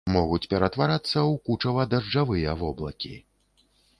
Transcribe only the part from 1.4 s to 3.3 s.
кучава-дажджавыя воблакі.